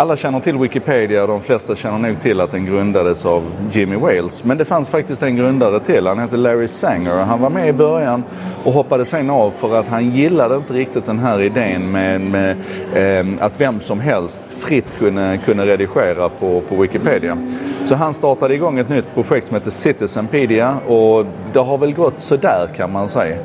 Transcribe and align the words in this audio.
Alla 0.00 0.16
känner 0.16 0.40
till 0.40 0.58
Wikipedia 0.58 1.22
och 1.22 1.28
de 1.28 1.40
flesta 1.40 1.76
känner 1.76 2.08
nog 2.08 2.20
till 2.20 2.40
att 2.40 2.50
den 2.50 2.66
grundades 2.66 3.26
av 3.26 3.42
Jimmy 3.72 3.96
Wales. 3.96 4.44
Men 4.44 4.58
det 4.58 4.64
fanns 4.64 4.90
faktiskt 4.90 5.22
en 5.22 5.36
grundare 5.36 5.80
till. 5.80 6.06
Han 6.06 6.18
hette 6.18 6.36
Larry 6.36 6.68
Sanger. 6.68 7.16
Han 7.16 7.40
var 7.40 7.50
med 7.50 7.68
i 7.68 7.72
början 7.72 8.24
och 8.64 8.72
hoppade 8.72 9.04
sen 9.04 9.30
av 9.30 9.50
för 9.50 9.76
att 9.76 9.86
han 9.86 10.10
gillade 10.10 10.56
inte 10.56 10.72
riktigt 10.72 11.06
den 11.06 11.18
här 11.18 11.42
idén 11.42 11.92
med, 11.92 12.20
med 12.20 12.56
eh, 12.94 13.44
att 13.44 13.60
vem 13.60 13.80
som 13.80 14.00
helst 14.00 14.48
fritt 14.52 14.98
kunde, 14.98 15.38
kunde 15.44 15.66
redigera 15.66 16.28
på, 16.28 16.60
på 16.68 16.76
Wikipedia. 16.76 17.38
Så 17.90 17.96
han 17.96 18.14
startade 18.14 18.54
igång 18.54 18.78
ett 18.78 18.88
nytt 18.88 19.14
projekt 19.14 19.46
som 19.46 19.54
heter 19.54 19.70
Citizenpedia 19.70 20.78
och 20.86 21.26
det 21.52 21.58
har 21.58 21.78
väl 21.78 21.92
gått 21.94 22.20
sådär 22.20 22.68
kan 22.76 22.92
man 22.92 23.08
säga. 23.08 23.36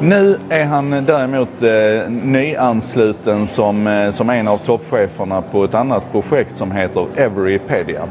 Nu 0.00 0.38
är 0.48 0.64
han 0.64 0.90
däremot 0.90 1.62
eh, 1.62 2.10
nyansluten 2.10 3.46
som, 3.46 3.86
eh, 3.86 4.10
som 4.10 4.30
en 4.30 4.48
av 4.48 4.58
toppcheferna 4.58 5.42
på 5.42 5.64
ett 5.64 5.74
annat 5.74 6.12
projekt 6.12 6.56
som 6.56 6.72
heter 6.72 7.06
Everypedia. 7.16 8.08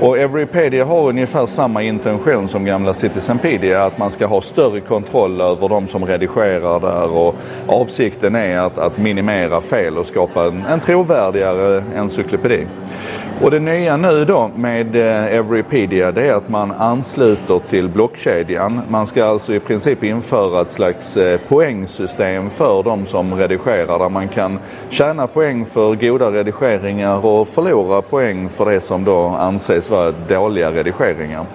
Och 0.00 0.18
Everypedia 0.18 0.84
har 0.84 1.08
ungefär 1.08 1.46
samma 1.46 1.82
intention 1.82 2.48
som 2.48 2.64
gamla 2.64 2.94
Citizenpedia, 2.94 3.84
att 3.84 3.98
man 3.98 4.10
ska 4.10 4.26
ha 4.26 4.40
större 4.40 4.80
kontroll 4.80 5.40
över 5.40 5.68
de 5.68 5.86
som 5.86 6.04
redigerar 6.04 6.80
där 6.80 7.10
och 7.10 7.34
avsikten 7.66 8.34
är 8.34 8.58
att, 8.58 8.78
att 8.78 8.98
minimera 8.98 9.60
fel 9.60 9.98
och 9.98 10.06
skapa 10.06 10.44
en, 10.46 10.64
en 10.64 10.80
trovärdigare 10.80 11.84
encyklopedi. 11.96 12.66
Och 13.42 13.50
det 13.50 13.58
nya 13.58 13.96
nu 13.96 14.24
då 14.24 14.50
med 14.56 14.96
eh, 14.96 15.36
Everypedia 15.36 16.12
det 16.12 16.26
är 16.26 16.34
att 16.34 16.48
man 16.48 16.72
ansluter 16.72 17.58
till 17.58 17.88
blockkedjan. 17.88 18.80
Man 18.88 19.06
ska 19.06 19.24
alltså 19.24 19.54
i 19.54 19.60
princip 19.60 20.04
införa 20.04 20.62
ett 20.62 20.70
slags 20.70 21.16
eh, 21.16 21.40
poängsystem 21.48 22.50
för 22.50 22.82
de 22.82 23.06
som 23.06 23.34
redigerar 23.34 23.98
där 23.98 24.08
man 24.08 24.28
kan 24.28 24.58
tjäna 24.88 25.26
poäng 25.26 25.66
för 25.66 25.94
goda 25.94 26.30
redigeringar 26.30 27.26
och 27.26 27.48
förlora 27.48 28.02
poäng 28.02 28.48
för 28.48 28.70
det 28.70 28.80
som 28.80 29.04
då 29.04 29.26
anses 29.26 29.90
vara 29.90 30.12
dåliga 30.28 30.70
redigeringar. 30.70 31.46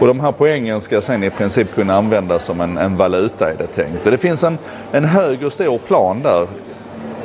Och 0.00 0.06
de 0.06 0.20
här 0.20 0.32
poängen 0.32 0.80
ska 0.80 1.00
sen 1.00 1.24
i 1.24 1.30
princip 1.30 1.74
kunna 1.74 1.94
användas 1.94 2.44
som 2.44 2.60
en, 2.60 2.78
en 2.78 2.96
valuta 2.96 3.50
är 3.50 3.56
det 3.58 3.66
tänkt. 3.66 4.04
Det 4.04 4.18
finns 4.18 4.44
en, 4.44 4.58
en 4.92 5.04
hög 5.04 5.42
och 5.42 5.52
stor 5.52 5.78
plan 5.78 6.22
där. 6.22 6.46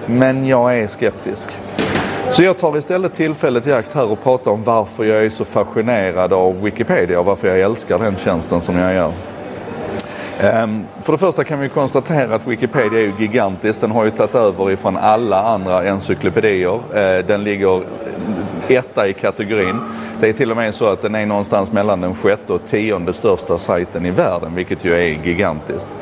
Men 0.06 0.48
jag 0.48 0.80
är 0.80 0.88
skeptisk. 0.88 1.50
Så 2.32 2.44
jag 2.44 2.58
tar 2.58 2.78
istället 2.78 3.14
tillfället 3.14 3.68
i 3.68 3.72
akt 3.72 3.94
här 3.94 4.12
och 4.12 4.24
pratar 4.24 4.52
om 4.52 4.64
varför 4.64 5.04
jag 5.04 5.26
är 5.26 5.30
så 5.30 5.46
fascinerad 5.46 6.34
av 6.34 6.62
Wikipedia 6.62 7.20
och 7.20 7.26
varför 7.26 7.48
jag 7.48 7.60
älskar 7.60 8.00
den 8.00 8.16
tjänsten 8.16 8.62
som 8.62 8.78
jag 8.78 8.94
gör. 8.94 9.12
Um, 10.64 10.86
för 11.02 11.12
det 11.12 11.18
första 11.18 11.44
kan 11.44 11.60
vi 11.60 11.70
konstatera 11.70 12.36
att 12.36 12.48
Wikipedia 12.48 13.00
är 13.00 13.04
ju 13.04 13.14
gigantisk. 13.20 13.82
Den 13.82 13.92
har 13.92 14.06
ju 14.06 14.12
tagit 14.12 14.36
över 14.36 14.72
ifrån 14.72 14.98
alla 14.98 15.44
andra 15.44 15.90
encyklopedier. 15.90 16.74
Uh, 16.74 17.26
den 17.28 17.44
ligger 17.44 17.84
etta 18.68 19.08
i 19.08 19.14
kategorin. 19.14 19.80
Det 20.20 20.30
är 20.30 20.34
till 20.34 20.52
och 20.52 20.58
med 20.58 20.76
så 20.76 20.88
att 20.88 21.02
den 21.02 21.16
är 21.16 21.26
någonstans 21.26 21.72
mellan 21.72 22.02
den 22.02 22.16
sjätte 22.16 22.54
och 22.54 22.66
tionde 22.66 23.14
största 23.14 23.58
sajten 23.58 24.06
i 24.06 24.12
världen, 24.12 24.56
vilket 24.56 24.86
ju 24.86 24.94
är 24.94 25.26
gigantiskt. 25.26 25.96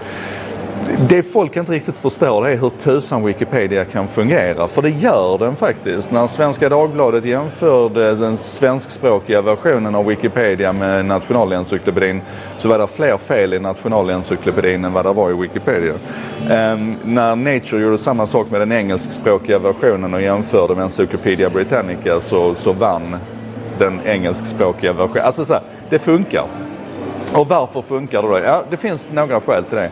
Det 1.09 1.23
folk 1.23 1.57
inte 1.57 1.71
riktigt 1.71 1.97
förstår 1.97 2.43
det 2.43 2.51
är 2.51 2.55
hur 2.55 2.69
tusan 2.69 3.25
Wikipedia 3.25 3.85
kan 3.85 4.07
fungera. 4.07 4.67
För 4.67 4.81
det 4.81 4.89
gör 4.89 5.37
den 5.37 5.55
faktiskt. 5.55 6.11
När 6.11 6.27
Svenska 6.27 6.69
Dagbladet 6.69 7.25
jämförde 7.25 8.15
den 8.15 8.37
svenskspråkiga 8.37 9.41
versionen 9.41 9.95
av 9.95 10.05
Wikipedia 10.05 10.73
med 10.73 11.05
nationalencyklopedin 11.05 12.21
så 12.57 12.69
var 12.69 12.79
det 12.79 12.87
fler 12.87 13.17
fel 13.17 13.53
i 13.53 13.59
nationalencyklopedin 13.59 14.85
än 14.85 14.93
vad 14.93 15.05
det 15.05 15.13
var 15.13 15.31
i 15.31 15.33
Wikipedia. 15.33 15.93
Um, 15.93 16.95
när 17.03 17.35
Nature 17.35 17.81
gjorde 17.81 17.97
samma 17.97 18.27
sak 18.27 18.51
med 18.51 18.61
den 18.61 18.71
engelskspråkiga 18.71 19.59
versionen 19.59 20.13
och 20.13 20.21
jämförde 20.21 20.75
med 20.75 20.83
Encyclopedia 20.83 21.49
Britannica 21.49 22.19
så, 22.19 22.55
så 22.55 22.71
vann 22.71 23.15
den 23.79 24.01
engelskspråkiga 24.05 24.93
versionen. 24.93 25.25
Alltså 25.25 25.45
så 25.45 25.53
här, 25.53 25.63
det 25.89 25.99
funkar. 25.99 26.43
Och 27.33 27.47
varför 27.47 27.81
funkar 27.81 28.21
det 28.21 28.27
då? 28.27 28.39
Ja, 28.39 28.63
det 28.69 28.77
finns 28.77 29.11
några 29.11 29.41
skäl 29.41 29.63
till 29.63 29.77
det. 29.77 29.89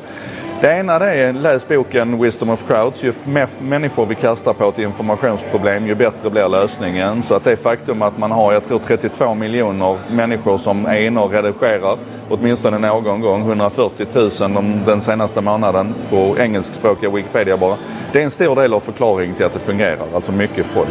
Det 0.61 0.71
ena 0.71 0.99
det 0.99 1.05
är 1.05 1.33
läs 1.33 1.67
boken 1.67 2.21
Wisdom 2.21 2.49
of 2.49 2.67
Crowds. 2.67 3.03
Ju 3.03 3.13
mer 3.23 3.47
människor 3.59 4.05
vi 4.05 4.15
kastar 4.15 4.53
på 4.53 4.69
ett 4.69 4.79
informationsproblem 4.79 5.87
ju 5.87 5.95
bättre 5.95 6.29
blir 6.29 6.49
lösningen. 6.49 7.23
Så 7.23 7.35
att 7.35 7.43
det 7.43 7.57
faktum 7.57 8.01
att 8.01 8.17
man 8.17 8.31
har, 8.31 8.53
jag 8.53 8.63
tror 8.63 8.79
32 8.79 9.35
miljoner 9.35 9.97
människor 10.11 10.57
som 10.57 10.85
är 10.85 11.01
inne 11.01 11.19
och 11.19 11.31
redigerar 11.31 11.97
åtminstone 12.29 12.77
någon 12.77 13.21
gång, 13.21 13.41
140 13.41 14.05
000 14.13 14.63
den 14.85 15.01
senaste 15.01 15.41
månaden 15.41 15.95
på 16.09 16.35
engelskspråkiga 16.39 17.09
Wikipedia 17.09 17.57
bara. 17.57 17.77
Det 18.11 18.19
är 18.19 18.23
en 18.23 18.31
stor 18.31 18.55
del 18.55 18.73
av 18.73 18.79
förklaringen 18.79 19.35
till 19.35 19.45
att 19.45 19.53
det 19.53 19.59
fungerar, 19.59 20.05
alltså 20.15 20.31
mycket 20.31 20.65
folk. 20.65 20.89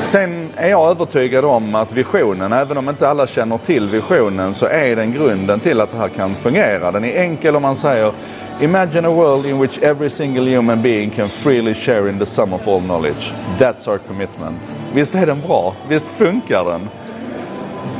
Sen 0.00 0.52
är 0.56 0.68
jag 0.68 0.90
övertygad 0.90 1.44
om 1.44 1.74
att 1.74 1.92
visionen, 1.92 2.52
även 2.52 2.78
om 2.78 2.88
inte 2.88 3.08
alla 3.08 3.26
känner 3.26 3.58
till 3.58 3.88
visionen, 3.88 4.54
så 4.54 4.66
är 4.66 4.96
den 4.96 5.12
grunden 5.12 5.60
till 5.60 5.80
att 5.80 5.90
det 5.90 5.98
här 5.98 6.08
kan 6.08 6.34
fungera. 6.34 6.92
Den 6.92 7.04
är 7.04 7.20
enkel 7.20 7.56
om 7.56 7.62
man 7.62 7.76
säger 7.76 8.12
Imagine 8.60 9.04
a 9.04 9.10
world 9.10 9.46
in 9.46 9.58
which 9.60 9.78
every 9.82 10.10
single 10.10 10.44
human 10.44 10.82
being 10.82 11.10
can 11.10 11.28
freely 11.28 11.74
share 11.74 12.08
in 12.08 12.18
the 12.18 12.26
sum 12.26 12.52
of 12.52 12.68
all 12.68 12.80
knowledge. 12.80 13.32
That's 13.58 13.90
our 13.90 13.98
commitment. 13.98 14.72
Visst 14.94 15.14
är 15.14 15.26
den 15.26 15.40
bra? 15.40 15.74
Visst 15.88 16.08
funkar 16.08 16.64
den? 16.64 16.88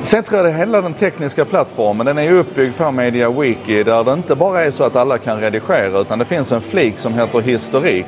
Sen 0.03 0.23
tror 0.23 0.41
jag 0.41 0.51
att 0.51 0.61
hela 0.61 0.81
den 0.81 0.95
tekniska 0.95 1.45
plattformen 1.45 2.07
den 2.07 2.19
är 2.19 2.33
uppbyggd 2.33 2.77
på 2.77 2.91
MediaWiki 2.91 3.83
där 3.83 4.05
det 4.05 4.13
inte 4.13 4.35
bara 4.35 4.65
är 4.65 4.71
så 4.71 4.85
att 4.85 4.97
alla 4.97 5.19
kan 5.19 5.41
redigera 5.41 5.99
utan 5.99 6.19
det 6.19 6.25
finns 6.25 6.53
en 6.53 6.61
flik 6.61 6.99
som 6.99 7.15
heter 7.15 7.41
historik. 7.41 8.07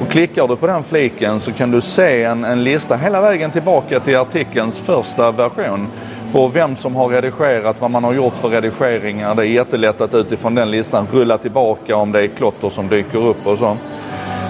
Och 0.00 0.08
klickar 0.08 0.48
du 0.48 0.56
på 0.56 0.66
den 0.66 0.82
fliken 0.82 1.40
så 1.40 1.52
kan 1.52 1.70
du 1.70 1.80
se 1.80 2.22
en, 2.22 2.44
en 2.44 2.64
lista 2.64 2.96
hela 2.96 3.20
vägen 3.20 3.50
tillbaka 3.50 4.00
till 4.00 4.16
artikelns 4.16 4.80
första 4.80 5.30
version 5.30 5.88
och 6.32 6.56
vem 6.56 6.76
som 6.76 6.96
har 6.96 7.08
redigerat, 7.08 7.80
vad 7.80 7.90
man 7.90 8.04
har 8.04 8.12
gjort 8.12 8.34
för 8.34 8.48
redigeringar. 8.48 9.34
Det 9.34 9.42
är 9.42 9.46
jättelätt 9.46 10.00
att 10.00 10.14
utifrån 10.14 10.54
den 10.54 10.70
listan 10.70 11.06
rulla 11.12 11.38
tillbaka 11.38 11.96
om 11.96 12.12
det 12.12 12.20
är 12.20 12.26
klotter 12.26 12.68
som 12.68 12.88
dyker 12.88 13.26
upp 13.26 13.46
och 13.46 13.58
så. 13.58 13.76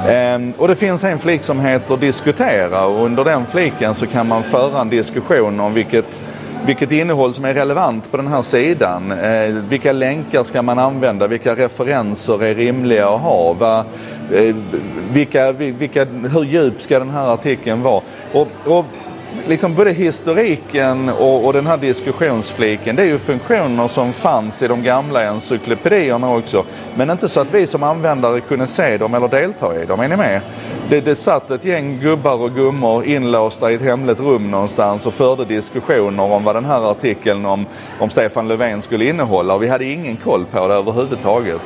Ehm, 0.08 0.52
och 0.58 0.68
det 0.68 0.74
finns 0.74 1.04
en 1.04 1.18
flik 1.18 1.42
som 1.44 1.60
heter 1.60 1.96
diskutera 1.96 2.86
och 2.86 3.04
under 3.04 3.24
den 3.24 3.46
fliken 3.46 3.94
så 3.94 4.06
kan 4.06 4.28
man 4.28 4.42
föra 4.42 4.80
en 4.80 4.88
diskussion 4.88 5.60
om 5.60 5.74
vilket 5.74 6.22
vilket 6.66 6.92
innehåll 6.92 7.34
som 7.34 7.44
är 7.44 7.54
relevant 7.54 8.10
på 8.10 8.16
den 8.16 8.26
här 8.26 8.42
sidan. 8.42 9.12
Eh, 9.12 9.54
vilka 9.68 9.92
länkar 9.92 10.42
ska 10.42 10.62
man 10.62 10.78
använda? 10.78 11.26
Vilka 11.26 11.54
referenser 11.54 12.42
är 12.42 12.54
rimliga 12.54 13.08
att 13.08 13.20
ha? 13.20 13.52
Va, 13.52 13.84
eh, 14.34 14.56
vilka, 15.12 15.52
vilka, 15.52 16.04
hur 16.04 16.44
djup 16.44 16.82
ska 16.82 16.98
den 16.98 17.10
här 17.10 17.34
artikeln 17.34 17.82
vara? 17.82 18.02
Och, 18.32 18.48
och 18.64 18.84
liksom 19.46 19.74
både 19.74 19.92
historiken 19.92 21.08
och, 21.08 21.44
och, 21.44 21.52
den 21.52 21.66
här 21.66 21.76
diskussionsfliken, 21.76 22.96
det 22.96 23.02
är 23.02 23.06
ju 23.06 23.18
funktioner 23.18 23.88
som 23.88 24.12
fanns 24.12 24.62
i 24.62 24.68
de 24.68 24.82
gamla 24.82 25.24
encyklopedierna 25.24 26.34
också. 26.34 26.64
Men 26.94 27.10
inte 27.10 27.28
så 27.28 27.40
att 27.40 27.54
vi 27.54 27.66
som 27.66 27.82
användare 27.82 28.40
kunde 28.40 28.66
se 28.66 28.98
dem 28.98 29.14
eller 29.14 29.28
delta 29.28 29.82
i 29.82 29.86
dem. 29.86 30.00
Är 30.00 30.08
ni 30.08 30.16
med? 30.16 30.40
Det, 30.90 31.00
det 31.00 31.14
satt 31.14 31.50
ett 31.50 31.64
gäng 31.64 31.98
gubbar 32.00 32.34
och 32.34 32.54
gummor 32.54 33.04
inlåsta 33.04 33.72
i 33.72 33.74
ett 33.74 33.82
hemligt 33.82 34.20
rum 34.20 34.50
någonstans 34.50 35.06
och 35.06 35.14
förde 35.14 35.44
diskussioner 35.44 36.32
om 36.32 36.44
vad 36.44 36.56
den 36.56 36.64
här 36.64 36.90
artikeln 36.90 37.46
om, 37.46 37.66
om 37.98 38.10
Stefan 38.10 38.48
Löfven 38.48 38.82
skulle 38.82 39.04
innehålla. 39.04 39.54
Och 39.54 39.62
vi 39.62 39.68
hade 39.68 39.84
ingen 39.84 40.16
koll 40.16 40.44
på 40.44 40.68
det 40.68 40.74
överhuvudtaget. 40.74 41.60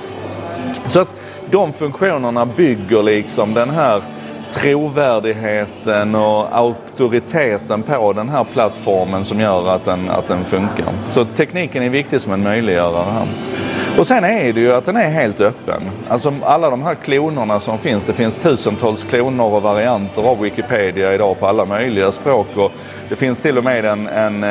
Så 0.87 1.00
att 1.00 1.15
de 1.50 1.73
funktionerna 1.73 2.47
bygger 2.47 3.03
liksom 3.03 3.55
den 3.55 3.71
här 3.71 4.03
trovärdigheten 4.53 6.15
och 6.15 6.59
auktoriteten 6.59 7.83
på 7.83 8.13
den 8.13 8.29
här 8.29 8.45
plattformen 8.45 9.25
som 9.25 9.41
gör 9.41 9.69
att 9.75 9.85
den, 9.85 10.11
att 10.11 10.29
den 10.29 10.45
funkar. 10.45 10.87
Så 11.09 11.25
tekniken 11.25 11.83
är 11.83 11.89
viktig 11.89 12.21
som 12.21 12.33
en 12.33 12.43
möjliggörare 12.43 13.12
här. 13.12 13.27
Och 13.99 14.07
sen 14.07 14.25
är 14.25 14.53
det 14.53 14.61
ju 14.61 14.73
att 14.73 14.85
den 14.85 14.97
är 14.97 15.11
helt 15.11 15.41
öppen. 15.41 15.83
Alltså 16.09 16.35
alla 16.45 16.71
de 16.71 16.83
här 16.83 16.95
klonerna 16.95 17.61
som 17.61 17.79
finns, 17.79 18.07
det 18.07 18.12
finns 18.12 18.37
tusentals 18.37 19.05
kloner 19.05 19.45
och 19.45 19.62
varianter 19.62 20.23
av 20.23 20.41
Wikipedia 20.41 21.15
idag 21.15 21.41
på 21.41 21.47
alla 21.47 21.65
möjliga 21.65 22.12
språk. 22.12 22.47
Och 22.57 22.73
det 23.09 23.17
finns 23.17 23.41
till 23.41 23.59
och 23.59 23.65
med 23.65 23.85
en, 23.85 24.06
en, 24.06 24.44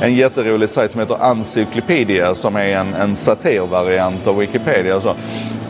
en 0.00 0.14
jätterolig 0.14 0.70
sajt 0.70 0.90
som 0.90 1.00
heter 1.00 1.30
Encyclopedia 1.30 2.34
som 2.34 2.56
är 2.56 2.68
en, 2.68 2.94
en 2.94 3.16
satirvariant 3.16 4.26
av 4.26 4.36
Wikipedia. 4.36 5.00
Så 5.00 5.14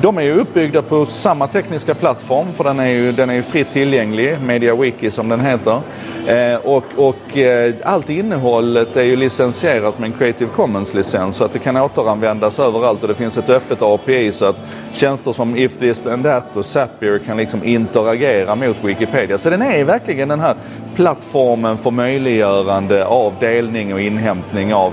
de 0.03 0.19
är 0.19 0.23
ju 0.23 0.41
uppbyggda 0.41 0.83
på 0.83 1.07
samma 1.07 1.47
tekniska 1.47 1.95
plattform 1.95 2.53
för 2.53 2.65
den 2.65 2.81
är 2.81 2.89
ju, 2.89 3.13
den 3.13 3.31
är 3.31 3.35
ju 3.35 3.43
fritt 3.43 3.71
tillgänglig, 3.71 4.37
MediaWiki 4.41 5.11
som 5.11 5.29
den 5.29 5.41
heter. 5.41 5.81
Eh, 6.27 6.57
och 6.57 6.85
och 6.97 7.39
eh, 7.39 7.75
allt 7.85 8.11
innehållet 8.11 8.97
är 8.97 9.03
ju 9.03 9.17
licensierat 9.17 9.99
med 9.99 10.07
en 10.07 10.19
Creative 10.19 10.51
Commons-licens 10.51 11.37
så 11.37 11.45
att 11.45 11.53
det 11.53 11.59
kan 11.59 11.77
återanvändas 11.77 12.61
överallt 12.61 13.03
och 13.03 13.09
det 13.09 13.15
finns 13.15 13.39
ett 13.39 13.51
öppet 13.51 13.83
API 13.83 14.33
så 14.33 14.45
att 14.45 14.65
tjänster 14.93 15.33
som 15.33 15.57
If 15.57 15.79
This 15.79 16.07
and 16.07 16.23
That 16.23 16.57
och 16.57 16.65
Zapier 16.65 17.19
kan 17.19 17.37
liksom 17.37 17.65
interagera 17.65 18.55
mot 18.55 18.85
Wikipedia. 18.85 19.39
Så 19.39 19.51
den 19.51 19.63
är 19.63 19.85
verkligen 19.85 20.29
den 20.29 20.41
här 20.41 20.55
plattformen 20.95 21.79
för 21.79 21.91
möjliggörande 21.91 23.07
av 23.07 23.33
delning 23.41 23.95
och 23.95 24.01
inhämtning 24.01 24.75
av, 24.75 24.93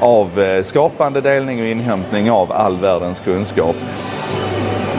av 0.00 0.40
eh, 0.40 0.62
skapande 0.62 1.20
delning 1.20 1.60
och 1.60 1.66
inhämtning 1.66 2.30
av 2.30 2.52
all 2.52 2.76
världens 2.76 3.20
kunskap. 3.20 3.76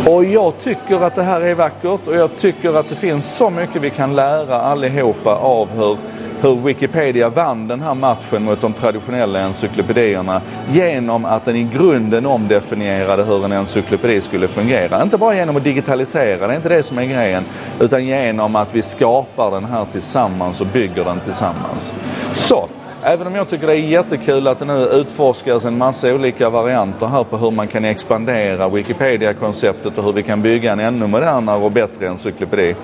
Och 0.10 0.26
jag 0.26 0.54
tycker 0.60 1.02
att 1.02 1.16
det 1.16 1.24
här 1.24 1.42
är 1.42 1.56
vackert 1.56 2.08
och 2.08 2.16
jag 2.16 2.38
tycker 2.38 2.74
att 2.74 2.90
det 2.90 2.96
finns 2.96 3.36
så 3.36 3.50
mycket 3.50 3.82
vi 3.82 3.90
kan 3.90 4.16
lära 4.16 4.62
allihopa 4.62 5.36
av 5.36 5.70
hur 5.70 5.98
hur 6.42 6.56
Wikipedia 6.56 7.30
vann 7.30 7.68
den 7.68 7.82
här 7.82 7.94
matchen 7.94 8.44
mot 8.44 8.62
de 8.62 8.74
traditionella 8.74 9.40
encyklopedierna 9.40 10.42
genom 10.72 11.26
att 11.26 11.46
den 11.46 11.56
i 11.56 11.64
grunden 11.64 12.26
omdefinierade 12.26 13.24
hur 13.24 13.46
en 13.46 13.52
encyklopedi 13.52 14.22
skulle 14.22 14.48
fungera. 14.48 15.04
Inte 15.04 15.18
bara 15.18 15.36
genom 15.36 15.56
att 15.56 15.64
digitalisera, 15.64 16.48
det 16.48 16.54
är 16.54 16.56
inte 16.56 16.70
det 16.70 16.84
som 16.84 16.98
är 16.98 17.06
grejen, 17.06 17.44
utan 17.80 18.06
genom 18.06 18.56
att 18.56 18.76
vi 18.76 18.82
skapar 18.82 19.52
den 19.52 19.66
här 19.66 19.86
tillsammans 19.92 20.62
och 20.62 20.68
bygger 20.68 21.06
den 21.06 21.20
tillsammans. 21.20 21.94
Så, 22.34 22.68
Även 23.10 23.28
om 23.28 23.36
jag 23.36 23.50
tycker 23.50 23.68
det 23.68 23.74
är 23.74 23.78
jättekul 23.78 24.48
att 24.48 24.60
det 24.60 24.66
nu 24.66 24.86
utforskas 24.86 25.66
en 25.66 25.78
massa 25.78 26.14
olika 26.14 26.50
varianter 26.50 27.08
här 27.08 27.24
på 27.24 27.38
hur 27.38 27.52
man 27.52 27.68
kan 27.68 27.86
expandera 27.86 28.70
Wikipedia-konceptet 28.70 29.98
och 29.98 30.04
hur 30.04 30.12
vi 30.12 30.24
kan 30.24 30.42
bygga 30.42 30.72
en 30.72 30.80
ännu 30.80 31.08
modernare 31.08 31.64
och 31.64 31.72
bättre 31.72 32.08
encyklopedi. 32.08 32.76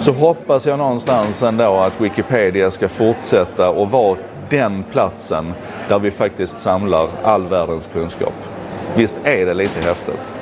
Så 0.00 0.12
hoppas 0.12 0.66
jag 0.66 0.78
någonstans 0.78 1.42
ändå 1.42 1.76
att 1.76 2.00
Wikipedia 2.00 2.70
ska 2.70 2.88
fortsätta 2.88 3.70
och 3.70 3.90
vara 3.90 4.16
den 4.50 4.84
platsen 4.92 5.52
där 5.88 5.98
vi 5.98 6.10
faktiskt 6.10 6.58
samlar 6.58 7.08
all 7.22 7.46
världens 7.46 7.88
kunskap. 7.92 8.34
Visst 8.94 9.16
är 9.24 9.46
det 9.46 9.54
lite 9.54 9.88
häftigt? 9.88 10.34